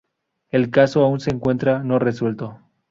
[0.49, 2.57] El caso aún se encuentra no resuelto.